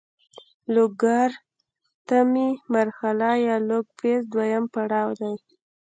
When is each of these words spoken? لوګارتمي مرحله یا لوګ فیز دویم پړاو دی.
لوګارتمي 0.73 2.49
مرحله 2.73 3.29
یا 3.47 3.55
لوګ 3.69 3.85
فیز 3.97 4.21
دویم 4.31 4.63
پړاو 4.73 5.09
دی. 5.21 5.33